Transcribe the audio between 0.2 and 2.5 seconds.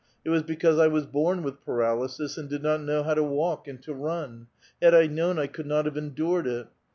It was because I was born with paralysis and